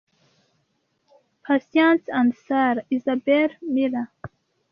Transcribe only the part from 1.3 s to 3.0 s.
Patience and Sarah